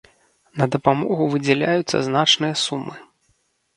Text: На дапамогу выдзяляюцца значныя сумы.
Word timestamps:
На 0.61 0.65
дапамогу 0.75 1.27
выдзяляюцца 1.33 2.03
значныя 2.07 2.53
сумы. 2.67 2.95